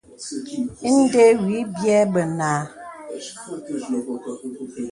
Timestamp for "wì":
1.45-1.57